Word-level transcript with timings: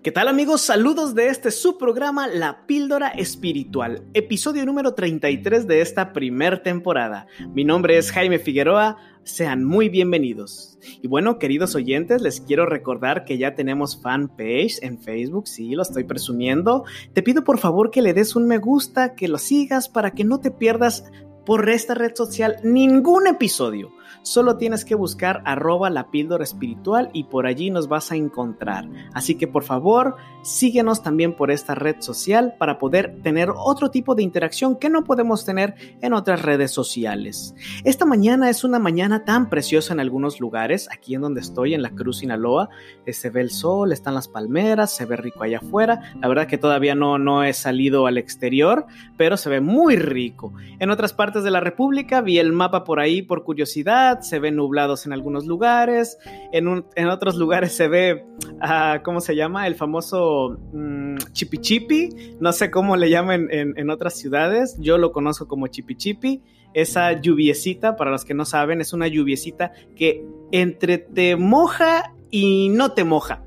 ¿Qué 0.00 0.12
tal 0.12 0.28
amigos? 0.28 0.60
Saludos 0.60 1.16
de 1.16 1.26
este 1.26 1.50
subprograma 1.50 2.28
La 2.28 2.68
Píldora 2.68 3.08
Espiritual, 3.08 4.04
episodio 4.14 4.64
número 4.64 4.94
33 4.94 5.66
de 5.66 5.80
esta 5.80 6.12
primer 6.12 6.62
temporada. 6.62 7.26
Mi 7.52 7.64
nombre 7.64 7.98
es 7.98 8.12
Jaime 8.12 8.38
Figueroa, 8.38 8.96
sean 9.24 9.64
muy 9.64 9.88
bienvenidos. 9.88 10.78
Y 11.02 11.08
bueno, 11.08 11.40
queridos 11.40 11.74
oyentes, 11.74 12.22
les 12.22 12.40
quiero 12.40 12.64
recordar 12.64 13.24
que 13.24 13.38
ya 13.38 13.56
tenemos 13.56 14.00
fanpage 14.00 14.80
en 14.82 15.00
Facebook, 15.00 15.48
sí, 15.48 15.74
lo 15.74 15.82
estoy 15.82 16.04
presumiendo. 16.04 16.84
Te 17.12 17.24
pido 17.24 17.42
por 17.42 17.58
favor 17.58 17.90
que 17.90 18.00
le 18.00 18.14
des 18.14 18.36
un 18.36 18.46
me 18.46 18.58
gusta, 18.58 19.16
que 19.16 19.26
lo 19.26 19.38
sigas 19.38 19.88
para 19.88 20.12
que 20.12 20.22
no 20.22 20.38
te 20.38 20.52
pierdas 20.52 21.10
por 21.48 21.70
esta 21.70 21.94
red 21.94 22.14
social 22.14 22.56
ningún 22.62 23.26
episodio 23.26 23.90
solo 24.22 24.58
tienes 24.58 24.84
que 24.84 24.94
buscar 24.94 25.42
arroba 25.44 25.90
la 25.90 26.10
píldora 26.10 26.44
espiritual 26.44 27.10
y 27.12 27.24
por 27.24 27.46
allí 27.46 27.70
nos 27.70 27.88
vas 27.88 28.12
a 28.12 28.16
encontrar. 28.16 28.88
Así 29.14 29.36
que 29.36 29.48
por 29.48 29.64
favor, 29.64 30.16
síguenos 30.42 31.02
también 31.02 31.34
por 31.34 31.50
esta 31.50 31.74
red 31.74 31.96
social 32.00 32.54
para 32.58 32.78
poder 32.78 33.20
tener 33.22 33.48
otro 33.54 33.90
tipo 33.90 34.14
de 34.14 34.22
interacción 34.22 34.76
que 34.76 34.90
no 34.90 35.04
podemos 35.04 35.44
tener 35.44 35.74
en 36.00 36.12
otras 36.12 36.42
redes 36.42 36.70
sociales. 36.70 37.54
Esta 37.84 38.04
mañana 38.04 38.50
es 38.50 38.64
una 38.64 38.78
mañana 38.78 39.24
tan 39.24 39.48
preciosa 39.48 39.94
en 39.94 40.00
algunos 40.00 40.40
lugares, 40.40 40.88
aquí 40.92 41.14
en 41.14 41.22
donde 41.22 41.40
estoy, 41.40 41.74
en 41.74 41.82
la 41.82 41.90
Cruz 41.90 42.18
Sinaloa, 42.18 42.68
eh, 43.06 43.12
se 43.12 43.30
ve 43.30 43.40
el 43.40 43.50
sol, 43.50 43.92
están 43.92 44.14
las 44.14 44.28
palmeras, 44.28 44.94
se 44.94 45.06
ve 45.06 45.16
rico 45.16 45.42
allá 45.42 45.58
afuera. 45.58 46.12
La 46.20 46.28
verdad 46.28 46.46
que 46.46 46.58
todavía 46.58 46.94
no, 46.94 47.18
no 47.18 47.44
he 47.44 47.52
salido 47.52 48.06
al 48.06 48.18
exterior, 48.18 48.86
pero 49.16 49.36
se 49.36 49.48
ve 49.48 49.60
muy 49.60 49.96
rico. 49.96 50.52
En 50.78 50.90
otras 50.90 51.12
partes 51.12 51.37
de 51.42 51.50
la 51.50 51.60
República 51.60 52.20
vi 52.20 52.38
el 52.38 52.52
mapa 52.52 52.84
por 52.84 53.00
ahí 53.00 53.22
por 53.22 53.44
curiosidad 53.44 54.20
se 54.20 54.38
ven 54.38 54.56
nublados 54.56 55.06
en 55.06 55.12
algunos 55.12 55.46
lugares, 55.46 56.18
en, 56.52 56.84
en 56.94 57.08
otros 57.08 57.36
lugares 57.36 57.72
se 57.72 57.88
ve, 57.88 58.24
uh, 58.62 59.02
¿cómo 59.02 59.20
se 59.20 59.36
llama? 59.36 59.66
El 59.66 59.74
famoso 59.74 60.58
um, 60.72 61.16
chipi 61.32 61.58
chipi, 61.58 62.36
no 62.40 62.52
sé 62.52 62.70
cómo 62.70 62.96
le 62.96 63.10
llaman 63.10 63.48
en, 63.50 63.74
en, 63.76 63.90
otras 63.90 64.14
ciudades, 64.14 64.76
yo 64.78 64.98
lo 64.98 65.12
conozco 65.12 65.48
como 65.48 65.66
chipi 65.66 65.96
chipi, 65.96 66.42
esa 66.74 67.12
lluviecita, 67.20 67.96
para 67.96 68.10
los 68.10 68.24
que 68.24 68.34
no 68.34 68.44
saben, 68.44 68.80
es 68.80 68.92
una 68.92 69.08
lluviecita 69.08 69.72
que 69.96 70.24
entre 70.52 70.98
te 70.98 71.36
moja 71.36 72.14
y 72.30 72.68
no 72.68 72.92
te 72.92 73.04
moja, 73.04 73.42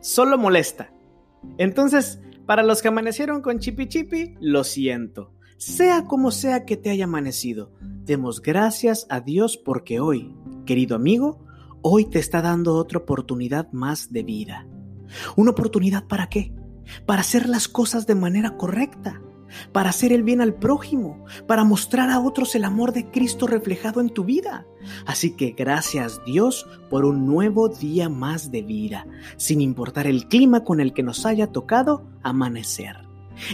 solo 0.00 0.38
molesta. 0.38 0.92
Entonces, 1.58 2.20
para 2.46 2.62
los 2.62 2.82
que 2.82 2.88
amanecieron 2.88 3.42
con 3.42 3.58
chipi 3.58 3.88
chipi, 3.88 4.34
lo 4.40 4.64
siento. 4.64 5.32
Sea 5.58 6.04
como 6.04 6.32
sea 6.32 6.66
que 6.66 6.76
te 6.76 6.90
haya 6.90 7.04
amanecido, 7.04 7.72
demos 8.04 8.42
gracias 8.42 9.06
a 9.08 9.20
Dios 9.20 9.56
porque 9.56 10.00
hoy, 10.00 10.36
querido 10.66 10.94
amigo, 10.94 11.46
hoy 11.80 12.04
te 12.04 12.18
está 12.18 12.42
dando 12.42 12.74
otra 12.74 12.98
oportunidad 12.98 13.72
más 13.72 14.12
de 14.12 14.22
vida. 14.22 14.66
¿Una 15.34 15.52
oportunidad 15.52 16.06
para 16.06 16.28
qué? 16.28 16.52
Para 17.06 17.22
hacer 17.22 17.48
las 17.48 17.68
cosas 17.68 18.06
de 18.06 18.14
manera 18.14 18.58
correcta, 18.58 19.22
para 19.72 19.88
hacer 19.88 20.12
el 20.12 20.24
bien 20.24 20.42
al 20.42 20.52
prójimo, 20.52 21.24
para 21.46 21.64
mostrar 21.64 22.10
a 22.10 22.20
otros 22.20 22.54
el 22.54 22.64
amor 22.64 22.92
de 22.92 23.10
Cristo 23.10 23.46
reflejado 23.46 24.02
en 24.02 24.10
tu 24.10 24.24
vida. 24.24 24.66
Así 25.06 25.36
que 25.36 25.52
gracias 25.52 26.20
Dios 26.26 26.66
por 26.90 27.06
un 27.06 27.24
nuevo 27.24 27.70
día 27.70 28.10
más 28.10 28.50
de 28.50 28.60
vida, 28.60 29.06
sin 29.38 29.62
importar 29.62 30.06
el 30.06 30.28
clima 30.28 30.64
con 30.64 30.80
el 30.80 30.92
que 30.92 31.02
nos 31.02 31.24
haya 31.24 31.46
tocado 31.46 32.06
amanecer. 32.22 33.05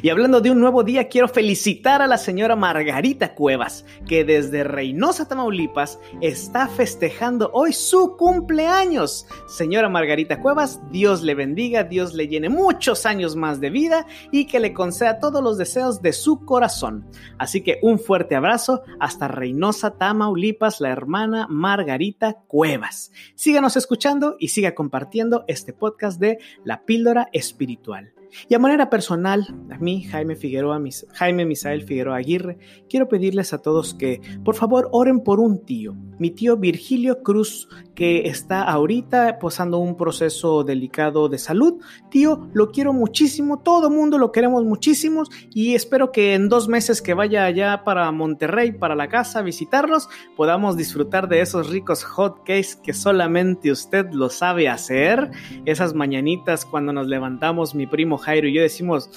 Y 0.03 0.09
hablando 0.09 0.41
de 0.41 0.51
un 0.51 0.61
nuevo 0.61 0.85
día, 0.85 1.09
quiero 1.09 1.29
felicitar 1.29 2.03
a 2.03 2.07
la 2.07 2.19
señora 2.19 2.57
Margarita 2.57 3.35
Cuevas, 3.35 3.85
que 4.07 4.25
desde 4.25 4.65
Reynosa, 4.65 5.27
Tamaulipas, 5.27 5.99
está 6.21 6.69
festejando 6.69 7.51
hoy 7.53 7.73
su 7.73 8.17
cumpleaños. 8.17 9.27
Señora 9.49 9.89
Margarita 9.89 10.41
Cuevas, 10.41 10.81
Dios 10.91 11.23
le 11.23 11.35
bendiga, 11.35 11.85
Dios 11.85 12.15
le 12.15 12.29
llene 12.29 12.49
muchos 12.49 13.07
años 13.07 13.37
más 13.37 13.61
de 13.61 13.71
vida 13.71 14.07
y 14.31 14.47
que 14.47 14.61
le 14.61 14.73
conceda 14.73 15.19
todos 15.19 15.43
los 15.43 15.59
deseos 15.59 16.03
de 16.03 16.13
su 16.13 16.45
corazón. 16.45 17.07
Así 17.39 17.63
que 17.63 17.79
un 17.83 17.99
fuerte 17.99 18.37
abrazo 18.37 18.83
hasta 19.01 19.29
Reynosa, 19.29 19.99
Tamaulipas, 19.99 20.81
la 20.81 20.91
hermana 20.91 21.47
Margarita 21.49 22.35
Cuevas. 22.47 23.13
Síganos 23.35 23.77
escuchando 23.77 24.37
y 24.39 24.49
siga 24.49 24.75
compartiendo 24.75 25.45
este 25.49 25.73
podcast 25.73 26.21
de 26.21 26.39
La 26.65 26.85
Píldora 26.85 27.29
Espiritual. 27.33 28.13
Y 28.49 28.55
a 28.55 28.59
manera 28.59 28.91
personal, 28.91 29.47
a 29.71 29.79
mí, 29.79 30.05
Jaime 30.05 30.37
Figueroa, 30.37 30.81
Jaime 31.15 31.45
Misael 31.45 31.83
Figueroa 31.83 32.17
Aguirre, 32.17 32.59
quiero 32.89 33.09
pedirles 33.09 33.53
a 33.53 33.59
todos 33.59 33.95
que 33.95 34.21
por 34.45 34.55
favor 34.55 34.89
oren 34.93 35.21
por 35.21 35.41
un 35.41 35.65
tío, 35.65 35.95
mi 36.19 36.31
tío 36.31 36.57
Virgilio 36.57 37.23
Cruz, 37.23 37.69
que 37.95 38.29
está 38.29 38.63
ahorita 38.63 39.39
pasando 39.39 39.79
un 39.79 39.97
proceso 39.97 40.65
delicado 40.65 41.29
de 41.29 41.39
salud. 41.39 41.81
Tío, 42.11 42.49
lo 42.53 42.71
quiero 42.71 42.93
muchísimo, 42.93 43.61
todo 43.61 43.91
mundo 43.91 44.19
lo 44.19 44.33
queremos 44.33 44.65
muchísimo 44.65 45.25
y 45.51 45.75
espero 45.75 46.13
que 46.13 46.35
en 46.35 46.49
dos 46.49 46.69
meses 46.69 47.03
que 47.03 47.15
vaya 47.15 47.45
allá 47.45 47.83
para 47.85 48.11
Monterrey, 48.13 48.73
para 48.73 48.95
la 48.95 49.09
casa, 49.09 49.41
a 49.41 49.43
visitarlos, 49.43 50.09
podamos 50.37 50.77
disfrutar 50.77 51.29
de 51.29 51.41
esos 51.41 51.71
ricos 51.71 52.05
hot 52.05 52.39
cakes 52.39 52.77
que 52.83 52.93
solamente 52.93 53.71
usted 53.71 54.07
lo 54.13 54.31
sabe 54.31 54.69
hacer. 54.69 55.31
Esas 55.65 55.95
mañanitas 55.95 56.65
cuando 56.65 56.93
nos 56.93 57.07
levantamos, 57.07 57.75
mi 57.75 57.87
primo 57.87 58.19
Jairo 58.23 58.49
y 58.49 58.55
yo 58.55 58.63
decimos, 58.63 59.11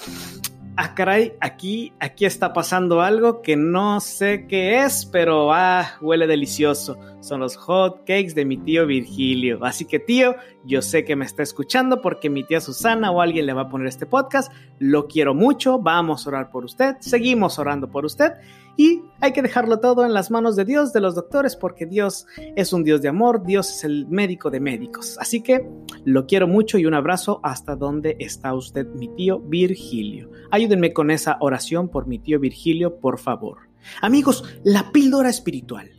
ah, 0.76 0.94
caray, 0.94 1.34
aquí, 1.40 1.92
aquí 2.00 2.24
está 2.24 2.52
pasando 2.52 3.00
algo 3.00 3.40
que 3.42 3.56
no 3.56 4.00
sé 4.00 4.46
qué 4.46 4.82
es, 4.82 5.06
pero 5.06 5.52
ah, 5.52 5.96
huele 6.00 6.26
delicioso. 6.26 6.98
Son 7.20 7.40
los 7.40 7.56
hot 7.56 8.00
cakes 8.00 8.34
de 8.34 8.44
mi 8.44 8.58
tío 8.58 8.86
Virgilio. 8.86 9.64
Así 9.64 9.84
que 9.84 9.98
tío, 9.98 10.36
yo 10.64 10.82
sé 10.82 11.04
que 11.04 11.16
me 11.16 11.24
está 11.24 11.42
escuchando 11.42 12.00
porque 12.02 12.30
mi 12.30 12.44
tía 12.44 12.60
Susana 12.60 13.10
o 13.10 13.20
alguien 13.20 13.46
le 13.46 13.52
va 13.52 13.62
a 13.62 13.68
poner 13.68 13.88
este 13.88 14.06
podcast. 14.06 14.52
Lo 14.78 15.08
quiero 15.08 15.34
mucho, 15.34 15.78
vamos 15.78 16.26
a 16.26 16.30
orar 16.30 16.50
por 16.50 16.64
usted, 16.64 16.96
seguimos 17.00 17.58
orando 17.58 17.90
por 17.90 18.04
usted 18.04 18.34
y 18.76 19.02
hay 19.20 19.32
que 19.32 19.42
dejarlo 19.42 19.80
todo 19.80 20.04
en 20.04 20.12
las 20.12 20.30
manos 20.30 20.56
de 20.56 20.64
Dios, 20.64 20.92
de 20.92 21.00
los 21.00 21.14
doctores, 21.14 21.56
porque 21.56 21.86
Dios 21.86 22.26
es 22.54 22.72
un 22.72 22.84
Dios 22.84 23.00
de 23.00 23.08
amor, 23.08 23.42
Dios 23.44 23.70
es 23.70 23.84
el 23.84 24.06
médico 24.08 24.50
de 24.50 24.60
médicos. 24.60 25.16
Así 25.18 25.42
que 25.42 25.66
lo 26.04 26.26
quiero 26.26 26.46
mucho 26.46 26.78
y 26.78 26.86
un 26.86 26.94
abrazo 26.94 27.40
hasta 27.42 27.76
donde 27.76 28.16
está 28.20 28.54
usted, 28.54 28.86
mi 28.86 29.08
tío 29.08 29.40
Virgilio. 29.40 30.30
Ayúdenme 30.50 30.92
con 30.92 31.10
esa 31.10 31.38
oración 31.40 31.88
por 31.88 32.06
mi 32.06 32.18
tío 32.18 32.38
Virgilio, 32.38 32.98
por 33.00 33.18
favor. 33.18 33.58
Amigos, 34.02 34.44
la 34.64 34.92
píldora 34.92 35.30
espiritual. 35.30 35.90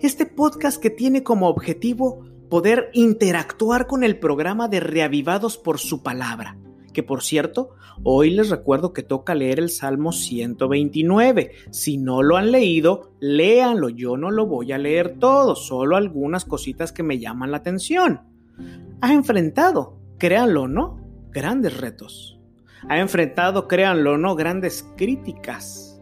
Este 0.00 0.26
podcast 0.26 0.80
que 0.80 0.90
tiene 0.90 1.22
como 1.22 1.48
objetivo 1.48 2.24
poder 2.48 2.90
interactuar 2.92 3.86
con 3.86 4.04
el 4.04 4.18
programa 4.18 4.68
de 4.68 4.80
Reavivados 4.80 5.58
por 5.58 5.78
su 5.78 6.02
palabra 6.02 6.56
que 6.96 7.02
por 7.02 7.22
cierto, 7.22 7.74
hoy 8.04 8.30
les 8.30 8.48
recuerdo 8.48 8.94
que 8.94 9.02
toca 9.02 9.34
leer 9.34 9.58
el 9.58 9.68
Salmo 9.68 10.12
129. 10.12 11.52
Si 11.70 11.98
no 11.98 12.22
lo 12.22 12.38
han 12.38 12.50
leído, 12.50 13.12
léanlo, 13.20 13.90
yo 13.90 14.16
no 14.16 14.30
lo 14.30 14.46
voy 14.46 14.72
a 14.72 14.78
leer 14.78 15.18
todo, 15.18 15.56
solo 15.56 15.98
algunas 15.98 16.46
cositas 16.46 16.92
que 16.92 17.02
me 17.02 17.18
llaman 17.18 17.50
la 17.50 17.58
atención. 17.58 18.22
Ha 19.02 19.12
enfrentado, 19.12 19.98
créanlo 20.16 20.62
o 20.62 20.68
no, 20.68 20.98
grandes 21.32 21.76
retos. 21.76 22.40
Ha 22.88 22.98
enfrentado, 22.98 23.68
créanlo 23.68 24.14
o 24.14 24.16
no, 24.16 24.34
grandes 24.34 24.90
críticas. 24.96 26.00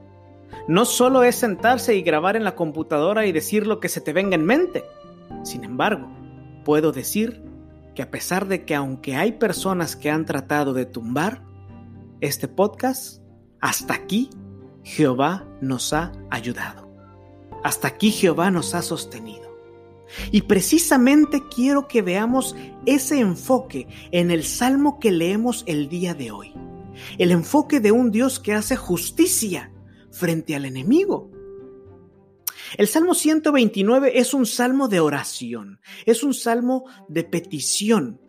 No 0.69 0.85
solo 0.85 1.25
es 1.25 1.35
sentarse 1.35 1.97
y 1.97 2.03
grabar 2.03 2.37
en 2.37 2.45
la 2.45 2.55
computadora 2.55 3.27
y 3.27 3.33
decir 3.33 3.67
lo 3.67 3.81
que 3.81 3.89
se 3.89 4.01
te 4.01 4.13
venga 4.13 4.37
en 4.37 4.45
mente. 4.45 4.85
Sin 5.43 5.65
embargo, 5.65 6.07
puedo 6.65 6.93
decir 6.93 7.43
que 7.95 8.03
a 8.03 8.11
pesar 8.11 8.49
de 8.49 8.65
que 8.65 8.75
aunque 8.75 9.17
hay 9.17 9.33
personas 9.33 9.97
que 9.97 10.11
han 10.11 10.25
tratado 10.25 10.73
de 10.73 10.87
tumbar 10.87 11.43
este 12.21 12.49
podcast, 12.49 13.23
hasta 13.61 13.95
aquí 13.95 14.31
Jehová 14.83 15.47
nos 15.61 15.93
ha 15.93 16.13
ayudado. 16.31 16.91
Hasta 17.63 17.89
aquí 17.89 18.11
Jehová 18.11 18.51
nos 18.51 18.75
ha 18.75 18.83
sostenido. 18.83 19.55
Y 20.31 20.43
precisamente 20.43 21.43
quiero 21.55 21.89
que 21.89 22.03
veamos 22.03 22.55
ese 22.87 23.21
enfoque 23.21 23.89
en 24.13 24.31
el 24.31 24.45
salmo 24.45 24.99
que 24.99 25.11
leemos 25.11 25.65
el 25.67 25.89
día 25.89 26.15
de 26.15 26.31
hoy. 26.31 26.53
El 27.19 27.31
enfoque 27.31 27.81
de 27.81 27.91
un 27.91 28.11
Dios 28.11 28.39
que 28.39 28.53
hace 28.53 28.77
justicia 28.77 29.73
frente 30.11 30.55
al 30.55 30.67
enemigo. 30.67 31.31
El 32.77 32.89
Salmo 32.89 33.15
129 33.15 34.19
es 34.19 34.35
un 34.35 34.47
salmo 34.47 34.89
de 34.89 35.01
oración, 35.01 35.81
es 36.07 36.25
un 36.25 36.35
salmo 36.35 36.87
de 37.09 37.23
petición. 37.25 38.21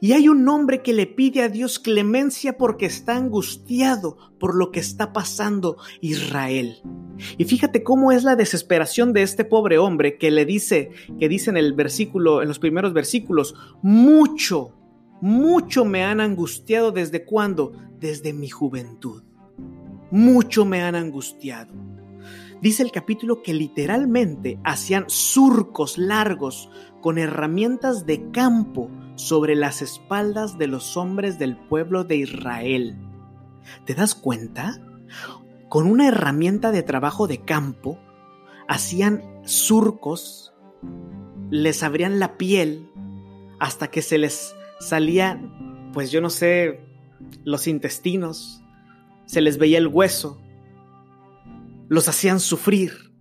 Y 0.00 0.12
hay 0.12 0.28
un 0.28 0.48
hombre 0.48 0.80
que 0.80 0.92
le 0.92 1.06
pide 1.06 1.42
a 1.42 1.48
Dios 1.48 1.80
clemencia 1.80 2.56
porque 2.56 2.86
está 2.86 3.16
angustiado 3.16 4.16
por 4.38 4.54
lo 4.54 4.70
que 4.70 4.78
está 4.78 5.12
pasando 5.12 5.76
Israel. 6.00 6.76
Y 7.36 7.44
fíjate 7.44 7.82
cómo 7.82 8.12
es 8.12 8.22
la 8.22 8.36
desesperación 8.36 9.12
de 9.12 9.22
este 9.22 9.44
pobre 9.44 9.78
hombre 9.78 10.18
que 10.18 10.30
le 10.30 10.46
dice, 10.46 10.90
que 11.18 11.28
dice 11.28 11.50
en 11.50 11.56
el 11.56 11.72
versículo, 11.74 12.42
en 12.42 12.48
los 12.48 12.60
primeros 12.60 12.92
versículos, 12.92 13.56
mucho, 13.82 14.72
mucho 15.20 15.84
me 15.84 16.04
han 16.04 16.20
angustiado 16.20 16.92
desde 16.92 17.24
cuándo? 17.24 17.72
Desde 17.98 18.32
mi 18.32 18.48
juventud. 18.48 19.24
Mucho 20.12 20.64
me 20.64 20.82
han 20.82 20.94
angustiado. 20.94 21.74
Dice 22.62 22.84
el 22.84 22.92
capítulo 22.92 23.42
que 23.42 23.54
literalmente 23.54 24.60
hacían 24.62 25.06
surcos 25.08 25.98
largos 25.98 26.70
con 27.00 27.18
herramientas 27.18 28.06
de 28.06 28.30
campo 28.30 28.88
sobre 29.16 29.56
las 29.56 29.82
espaldas 29.82 30.58
de 30.58 30.68
los 30.68 30.96
hombres 30.96 31.40
del 31.40 31.56
pueblo 31.56 32.04
de 32.04 32.18
Israel. 32.18 32.96
¿Te 33.84 33.96
das 33.96 34.14
cuenta? 34.14 34.80
Con 35.68 35.88
una 35.88 36.06
herramienta 36.06 36.70
de 36.70 36.84
trabajo 36.84 37.26
de 37.26 37.38
campo, 37.38 37.98
hacían 38.68 39.24
surcos, 39.42 40.54
les 41.50 41.82
abrían 41.82 42.20
la 42.20 42.38
piel 42.38 42.92
hasta 43.58 43.88
que 43.88 44.02
se 44.02 44.18
les 44.18 44.54
salían, 44.78 45.90
pues 45.92 46.12
yo 46.12 46.20
no 46.20 46.30
sé, 46.30 46.80
los 47.42 47.66
intestinos, 47.66 48.62
se 49.24 49.40
les 49.40 49.58
veía 49.58 49.78
el 49.78 49.88
hueso, 49.88 50.41
los 51.92 52.08
hacían 52.08 52.40
sufrir. 52.40 53.12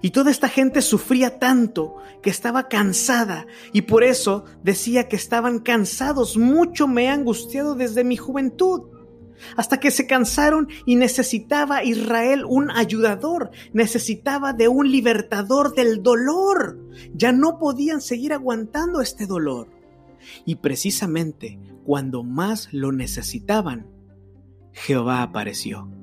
Y 0.00 0.12
toda 0.12 0.30
esta 0.30 0.48
gente 0.48 0.80
sufría 0.80 1.38
tanto 1.38 1.96
que 2.22 2.30
estaba 2.30 2.66
cansada 2.66 3.46
y 3.74 3.82
por 3.82 4.04
eso 4.04 4.46
decía 4.62 5.06
que 5.06 5.16
estaban 5.16 5.58
cansados. 5.58 6.38
Mucho 6.38 6.88
me 6.88 7.04
he 7.04 7.08
angustiado 7.08 7.74
desde 7.74 8.02
mi 8.02 8.16
juventud. 8.16 8.88
Hasta 9.54 9.80
que 9.80 9.90
se 9.90 10.06
cansaron 10.06 10.68
y 10.86 10.96
necesitaba 10.96 11.84
Israel 11.84 12.44
un 12.48 12.70
ayudador, 12.70 13.50
necesitaba 13.74 14.54
de 14.54 14.68
un 14.68 14.90
libertador 14.90 15.74
del 15.74 16.02
dolor. 16.02 16.78
Ya 17.12 17.32
no 17.32 17.58
podían 17.58 18.00
seguir 18.00 18.32
aguantando 18.32 19.02
este 19.02 19.26
dolor. 19.26 19.68
Y 20.46 20.54
precisamente 20.54 21.58
cuando 21.84 22.22
más 22.22 22.72
lo 22.72 22.92
necesitaban, 22.92 23.86
Jehová 24.72 25.20
apareció. 25.20 25.99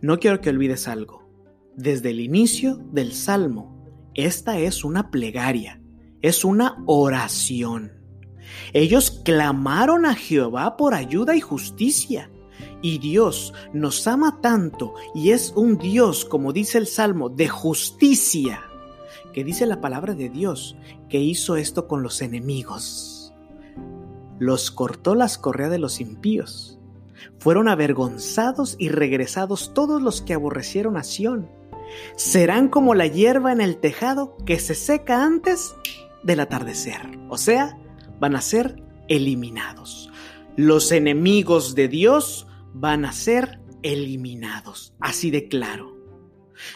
No 0.00 0.18
quiero 0.18 0.40
que 0.40 0.50
olvides 0.50 0.88
algo. 0.88 1.28
Desde 1.76 2.10
el 2.10 2.20
inicio 2.20 2.76
del 2.92 3.12
Salmo, 3.12 3.74
esta 4.14 4.58
es 4.58 4.84
una 4.84 5.10
plegaria, 5.10 5.80
es 6.22 6.44
una 6.44 6.82
oración. 6.86 7.92
Ellos 8.72 9.10
clamaron 9.24 10.06
a 10.06 10.14
Jehová 10.14 10.76
por 10.76 10.94
ayuda 10.94 11.34
y 11.34 11.40
justicia. 11.40 12.30
Y 12.82 12.98
Dios 12.98 13.54
nos 13.72 14.06
ama 14.06 14.40
tanto 14.40 14.94
y 15.14 15.30
es 15.30 15.52
un 15.56 15.78
Dios, 15.78 16.24
como 16.24 16.52
dice 16.52 16.78
el 16.78 16.86
Salmo, 16.86 17.28
de 17.28 17.48
justicia, 17.48 18.62
que 19.32 19.42
dice 19.42 19.66
la 19.66 19.80
palabra 19.80 20.14
de 20.14 20.28
Dios, 20.28 20.76
que 21.08 21.18
hizo 21.18 21.56
esto 21.56 21.88
con 21.88 22.02
los 22.02 22.22
enemigos. 22.22 23.32
Los 24.38 24.70
cortó 24.70 25.14
las 25.14 25.38
correas 25.38 25.70
de 25.70 25.78
los 25.78 26.00
impíos. 26.00 26.78
Fueron 27.38 27.68
avergonzados 27.68 28.76
y 28.78 28.88
regresados 28.88 29.72
todos 29.74 30.02
los 30.02 30.22
que 30.22 30.34
aborrecieron 30.34 30.96
a 30.96 31.04
Sión 31.04 31.48
serán 32.16 32.68
como 32.68 32.94
la 32.94 33.06
hierba 33.06 33.52
en 33.52 33.60
el 33.60 33.78
tejado 33.78 34.36
que 34.44 34.58
se 34.58 34.74
seca 34.74 35.24
antes 35.24 35.74
del 36.22 36.40
atardecer. 36.40 37.00
O 37.28 37.38
sea, 37.38 37.78
van 38.20 38.36
a 38.36 38.40
ser 38.40 38.82
eliminados. 39.08 40.10
Los 40.56 40.92
enemigos 40.92 41.74
de 41.74 41.88
Dios 41.88 42.46
van 42.72 43.04
a 43.04 43.12
ser 43.12 43.60
eliminados. 43.82 44.94
Así 45.00 45.30
de 45.30 45.48
claro. 45.48 45.94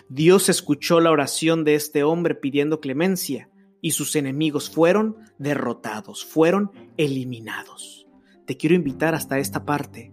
Dios 0.08 0.48
escuchó 0.48 1.00
la 1.00 1.10
oración 1.10 1.64
de 1.64 1.74
este 1.74 2.02
hombre 2.02 2.34
pidiendo 2.34 2.80
clemencia 2.80 3.48
y 3.80 3.92
sus 3.92 4.16
enemigos 4.16 4.70
fueron 4.70 5.16
derrotados, 5.38 6.24
fueron 6.24 6.72
eliminados. 6.96 8.06
Te 8.44 8.56
quiero 8.56 8.74
invitar 8.74 9.14
hasta 9.14 9.38
esta 9.38 9.64
parte 9.64 10.12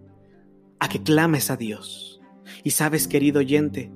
a 0.78 0.88
que 0.88 1.02
clames 1.02 1.50
a 1.50 1.56
Dios. 1.56 2.20
Y 2.62 2.70
sabes, 2.70 3.08
querido 3.08 3.40
oyente, 3.40 3.90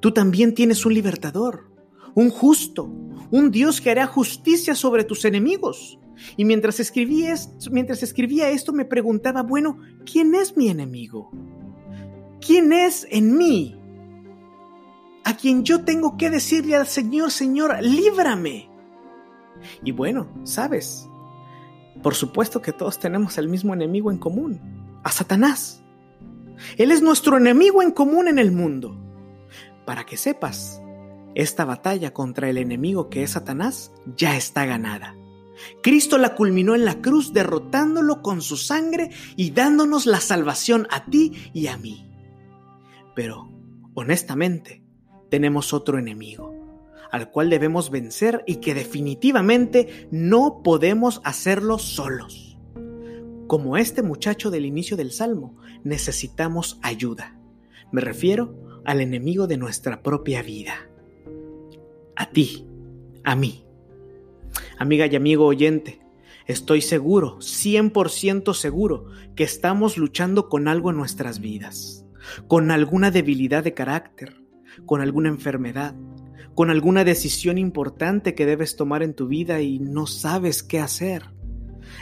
Tú 0.00 0.12
también 0.12 0.54
tienes 0.54 0.84
un 0.86 0.94
libertador, 0.94 1.70
un 2.14 2.30
justo, 2.30 2.84
un 3.30 3.50
Dios 3.50 3.80
que 3.80 3.90
hará 3.90 4.06
justicia 4.06 4.74
sobre 4.74 5.04
tus 5.04 5.24
enemigos. 5.24 5.98
Y 6.36 6.44
mientras 6.44 6.80
escribía, 6.80 7.32
esto, 7.32 7.70
mientras 7.70 8.02
escribía 8.02 8.50
esto 8.50 8.72
me 8.72 8.84
preguntaba, 8.84 9.42
bueno, 9.42 9.78
¿quién 10.10 10.34
es 10.34 10.56
mi 10.56 10.68
enemigo? 10.68 11.30
¿Quién 12.40 12.72
es 12.72 13.06
en 13.10 13.36
mí? 13.36 13.80
A 15.24 15.36
quien 15.36 15.64
yo 15.64 15.82
tengo 15.84 16.16
que 16.16 16.30
decirle 16.30 16.76
al 16.76 16.86
Señor, 16.86 17.30
Señor, 17.30 17.76
líbrame. 17.82 18.70
Y 19.82 19.92
bueno, 19.92 20.28
sabes, 20.44 21.08
por 22.02 22.14
supuesto 22.14 22.62
que 22.62 22.72
todos 22.72 22.98
tenemos 22.98 23.38
el 23.38 23.48
mismo 23.48 23.74
enemigo 23.74 24.10
en 24.10 24.18
común, 24.18 24.60
a 25.02 25.10
Satanás. 25.10 25.82
Él 26.76 26.90
es 26.90 27.02
nuestro 27.02 27.36
enemigo 27.36 27.82
en 27.82 27.90
común 27.90 28.28
en 28.28 28.38
el 28.38 28.52
mundo. 28.52 28.98
Para 29.84 30.04
que 30.04 30.16
sepas, 30.16 30.80
esta 31.34 31.64
batalla 31.64 32.12
contra 32.12 32.48
el 32.48 32.58
enemigo 32.58 33.10
que 33.10 33.22
es 33.22 33.32
Satanás 33.32 33.92
ya 34.16 34.36
está 34.36 34.64
ganada. 34.64 35.14
Cristo 35.82 36.18
la 36.18 36.34
culminó 36.34 36.74
en 36.74 36.84
la 36.84 37.00
cruz 37.00 37.32
derrotándolo 37.32 38.22
con 38.22 38.42
su 38.42 38.56
sangre 38.56 39.10
y 39.36 39.50
dándonos 39.50 40.06
la 40.06 40.20
salvación 40.20 40.86
a 40.90 41.06
ti 41.06 41.50
y 41.52 41.66
a 41.68 41.76
mí. 41.76 42.10
Pero, 43.14 43.50
honestamente, 43.94 44.82
tenemos 45.30 45.72
otro 45.72 45.98
enemigo, 45.98 46.54
al 47.10 47.30
cual 47.30 47.50
debemos 47.50 47.90
vencer 47.90 48.44
y 48.46 48.56
que 48.56 48.74
definitivamente 48.74 50.08
no 50.10 50.62
podemos 50.62 51.20
hacerlo 51.24 51.78
solos. 51.78 52.45
Como 53.46 53.76
este 53.76 54.02
muchacho 54.02 54.50
del 54.50 54.66
inicio 54.66 54.96
del 54.96 55.12
Salmo, 55.12 55.56
necesitamos 55.84 56.80
ayuda. 56.82 57.38
Me 57.92 58.00
refiero 58.00 58.82
al 58.84 59.00
enemigo 59.00 59.46
de 59.46 59.56
nuestra 59.56 60.02
propia 60.02 60.42
vida. 60.42 60.90
A 62.16 62.30
ti, 62.30 62.66
a 63.22 63.36
mí. 63.36 63.64
Amiga 64.78 65.06
y 65.06 65.14
amigo 65.14 65.46
oyente, 65.46 66.00
estoy 66.46 66.80
seguro, 66.80 67.38
100% 67.38 68.52
seguro, 68.52 69.06
que 69.36 69.44
estamos 69.44 69.96
luchando 69.96 70.48
con 70.48 70.66
algo 70.66 70.90
en 70.90 70.96
nuestras 70.96 71.38
vidas, 71.38 72.04
con 72.48 72.72
alguna 72.72 73.12
debilidad 73.12 73.62
de 73.62 73.74
carácter, 73.74 74.42
con 74.86 75.00
alguna 75.00 75.28
enfermedad, 75.28 75.94
con 76.56 76.70
alguna 76.70 77.04
decisión 77.04 77.58
importante 77.58 78.34
que 78.34 78.46
debes 78.46 78.74
tomar 78.74 79.04
en 79.04 79.14
tu 79.14 79.28
vida 79.28 79.60
y 79.60 79.78
no 79.78 80.06
sabes 80.06 80.64
qué 80.64 80.80
hacer. 80.80 81.35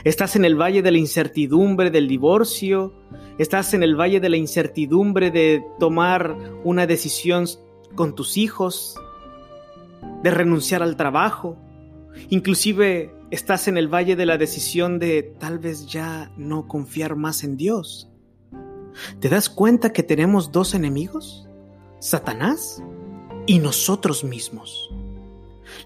Estás 0.03 0.35
en 0.35 0.45
el 0.45 0.59
valle 0.59 0.81
de 0.81 0.91
la 0.91 0.97
incertidumbre 0.97 1.89
del 1.89 2.07
divorcio, 2.07 2.93
estás 3.37 3.73
en 3.73 3.83
el 3.83 3.99
valle 3.99 4.19
de 4.19 4.29
la 4.29 4.37
incertidumbre 4.37 5.31
de 5.31 5.63
tomar 5.79 6.37
una 6.63 6.85
decisión 6.85 7.45
con 7.95 8.15
tus 8.15 8.37
hijos, 8.37 8.95
de 10.23 10.31
renunciar 10.31 10.83
al 10.83 10.95
trabajo, 10.95 11.57
inclusive 12.29 13.13
estás 13.31 13.67
en 13.67 13.77
el 13.77 13.87
valle 13.87 14.15
de 14.15 14.25
la 14.25 14.37
decisión 14.37 14.99
de 14.99 15.23
tal 15.39 15.59
vez 15.59 15.87
ya 15.87 16.31
no 16.37 16.67
confiar 16.67 17.15
más 17.15 17.43
en 17.43 17.57
Dios. 17.57 18.09
¿Te 19.19 19.29
das 19.29 19.49
cuenta 19.49 19.91
que 19.91 20.03
tenemos 20.03 20.51
dos 20.51 20.73
enemigos? 20.73 21.47
Satanás 21.99 22.81
y 23.45 23.59
nosotros 23.59 24.23
mismos. 24.23 24.89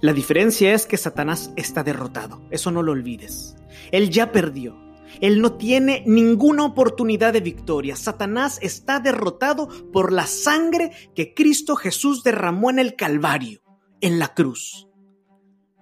La 0.01 0.13
diferencia 0.13 0.73
es 0.73 0.85
que 0.85 0.97
Satanás 0.97 1.51
está 1.55 1.83
derrotado, 1.83 2.41
eso 2.51 2.71
no 2.71 2.83
lo 2.83 2.91
olvides. 2.91 3.55
Él 3.91 4.09
ya 4.09 4.31
perdió. 4.31 4.77
Él 5.21 5.41
no 5.41 5.53
tiene 5.53 6.03
ninguna 6.05 6.63
oportunidad 6.65 7.33
de 7.33 7.41
victoria. 7.41 7.95
Satanás 7.95 8.59
está 8.61 8.99
derrotado 8.99 9.67
por 9.91 10.13
la 10.13 10.27
sangre 10.27 10.91
que 11.15 11.33
Cristo 11.33 11.75
Jesús 11.75 12.23
derramó 12.23 12.69
en 12.69 12.79
el 12.79 12.95
Calvario, 12.95 13.61
en 14.01 14.19
la 14.19 14.33
cruz. 14.33 14.87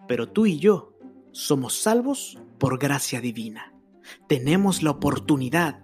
Pero 0.08 0.30
tú 0.30 0.46
y 0.46 0.60
yo 0.60 0.98
somos 1.32 1.78
salvos 1.78 2.40
por 2.58 2.80
gracia 2.80 3.20
divina. 3.20 3.74
Tenemos 4.28 4.82
la 4.82 4.92
oportunidad 4.92 5.84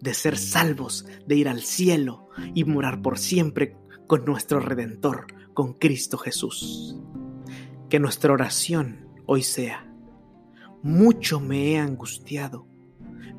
de 0.00 0.14
ser 0.14 0.38
salvos, 0.38 1.06
de 1.26 1.36
ir 1.36 1.48
al 1.48 1.62
cielo 1.62 2.28
y 2.54 2.64
morar 2.64 3.02
por 3.02 3.18
siempre 3.18 3.76
con 4.06 4.24
nuestro 4.24 4.60
Redentor, 4.60 5.26
con 5.52 5.74
Cristo 5.74 6.18
Jesús. 6.18 6.96
Que 7.94 8.00
nuestra 8.00 8.32
oración 8.32 9.06
hoy 9.24 9.44
sea, 9.44 9.86
mucho 10.82 11.38
me 11.38 11.70
he 11.70 11.78
angustiado, 11.78 12.66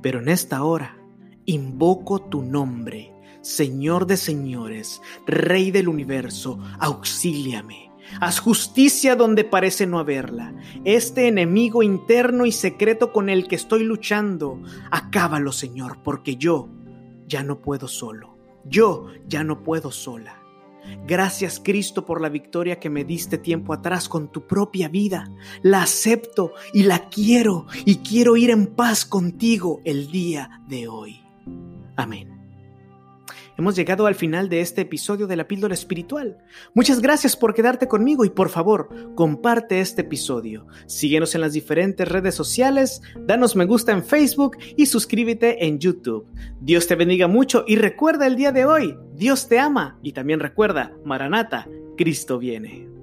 pero 0.01 0.21
en 0.21 0.29
esta 0.29 0.63
hora 0.63 0.97
invoco 1.43 2.21
tu 2.21 2.41
nombre, 2.41 3.13
Señor 3.41 4.07
de 4.07 4.15
señores, 4.15 5.01
Rey 5.27 5.71
del 5.71 5.89
universo, 5.89 6.57
auxíliame. 6.79 7.91
Haz 8.21 8.39
justicia 8.39 9.17
donde 9.17 9.43
parece 9.43 9.88
no 9.88 10.00
haberla. 10.00 10.55
Este 10.85 11.27
enemigo 11.27 11.83
interno 11.83 12.45
y 12.45 12.53
secreto 12.53 13.12
con 13.12 13.27
el 13.27 13.50
que 13.50 13.57
estoy 13.57 13.83
luchando, 13.83 14.62
acábalo, 14.89 15.51
Señor, 15.51 16.01
porque 16.01 16.38
yo 16.38 16.69
ya 17.27 17.43
no 17.43 17.62
puedo 17.62 17.89
solo. 17.89 18.38
Yo 18.63 19.07
ya 19.27 19.43
no 19.43 19.63
puedo 19.63 19.91
sola. 19.91 20.44
Gracias 21.07 21.61
Cristo 21.63 22.05
por 22.05 22.21
la 22.21 22.29
victoria 22.29 22.79
que 22.79 22.89
me 22.89 23.03
diste 23.03 23.37
tiempo 23.37 23.73
atrás 23.73 24.09
con 24.09 24.31
tu 24.31 24.47
propia 24.47 24.87
vida. 24.87 25.29
La 25.61 25.83
acepto 25.83 26.53
y 26.73 26.83
la 26.83 27.09
quiero 27.09 27.67
y 27.85 27.97
quiero 27.97 28.37
ir 28.37 28.49
en 28.49 28.67
paz 28.67 29.05
contigo 29.05 29.81
el 29.85 30.11
día 30.11 30.61
de 30.67 30.87
hoy. 30.87 31.21
Amén. 31.95 32.34
Hemos 33.57 33.75
llegado 33.75 34.05
al 34.05 34.15
final 34.15 34.50
de 34.50 34.62
este 34.62 34.81
episodio 34.81 35.27
de 35.27 35.35
la 35.35 35.47
píldora 35.47 35.74
espiritual. 35.74 36.38
Muchas 36.74 37.01
gracias 37.01 37.35
por 37.35 37.53
quedarte 37.53 37.88
conmigo 37.88 38.25
y 38.25 38.29
por 38.29 38.50
favor, 38.50 38.89
comparte 39.15 39.79
este 39.79 40.01
episodio. 40.01 40.67
Síguenos 40.85 41.35
en 41.35 41.41
las 41.41 41.53
diferentes 41.53 42.07
redes 42.07 42.35
sociales, 42.35 43.01
danos 43.15 43.55
me 43.55 43.65
gusta 43.65 43.91
en 43.91 44.03
Facebook 44.03 44.57
y 44.75 44.85
suscríbete 44.85 45.65
en 45.65 45.79
YouTube. 45.79 46.27
Dios 46.59 46.88
te 46.88 46.95
bendiga 46.95 47.27
mucho 47.27 47.63
y 47.67 47.75
recuerda 47.75 48.27
el 48.27 48.35
día 48.35 48.51
de 48.51 48.65
hoy, 48.65 48.97
Dios 49.13 49.47
te 49.47 49.59
ama 49.59 50.00
y 50.01 50.13
también 50.13 50.39
recuerda, 50.39 50.93
Maranata, 51.03 51.67
Cristo 51.97 52.39
viene. 52.39 52.94